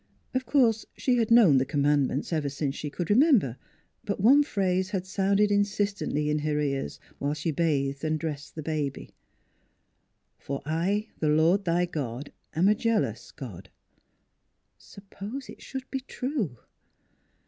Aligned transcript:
Of 0.33 0.47
course 0.47 0.83
she 0.97 1.17
had 1.17 1.29
known 1.29 1.57
the 1.59 1.63
commandments 1.63 2.33
ever 2.33 2.49
since 2.49 2.73
she 2.73 2.89
could 2.89 3.11
remember; 3.11 3.57
but 4.03 4.19
one 4.19 4.41
phrase 4.41 4.89
had 4.89 5.05
sounded 5.05 5.51
in 5.51 5.61
sistently 5.61 6.27
in 6.31 6.39
her 6.39 6.59
ears 6.59 6.99
while 7.19 7.35
she 7.35 7.51
bathed 7.51 8.03
and 8.03 8.19
dressed 8.19 8.55
the 8.55 8.63
baby:" 8.63 9.11
For 10.39 10.63
I 10.65 11.09
the 11.19 11.29
Lord, 11.29 11.65
thy 11.65 11.85
God, 11.85 12.31
am 12.55 12.67
a 12.67 12.73
jealous 12.73 13.29
God!" 13.31 13.69
Suppose 14.79 15.49
it 15.51 15.61
should 15.61 15.85
be 15.91 15.99
true? 15.99 16.57